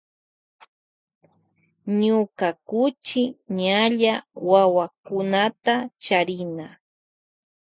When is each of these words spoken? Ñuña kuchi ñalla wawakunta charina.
Ñuña 1.99 2.49
kuchi 2.67 3.23
ñalla 3.59 4.13
wawakunta 4.49 5.75
charina. 6.03 6.67